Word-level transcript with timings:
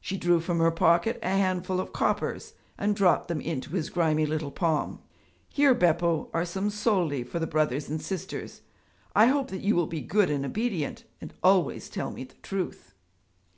She 0.00 0.16
drew 0.16 0.40
from 0.40 0.58
her 0.58 0.72
pocket 0.72 1.20
a 1.22 1.28
handful 1.28 1.78
of 1.78 1.92
coppers 1.92 2.54
and 2.76 2.96
dropped 2.96 3.28
them 3.28 3.40
into 3.40 3.70
his 3.70 3.88
grimy 3.88 4.26
little 4.26 4.50
palm. 4.50 4.98
'Here, 5.48 5.74
Beppo, 5.76 6.28
are 6.34 6.44
some 6.44 6.70
soldi 6.70 7.22
for 7.22 7.38
the 7.38 7.46
brothers 7.46 7.88
and 7.88 8.02
sisters. 8.02 8.62
I 9.14 9.26
hope 9.26 9.46
that 9.52 9.62
you 9.62 9.76
will 9.76 9.86
be 9.86 10.00
good 10.00 10.28
and 10.28 10.44
obedient 10.44 11.04
and 11.20 11.32
always 11.44 11.88
tell 11.88 12.10
me 12.10 12.24
the 12.24 12.34
truth.' 12.42 12.96